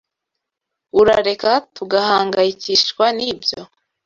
[0.99, 3.61] Urareka tugahangayikishwa nibyo.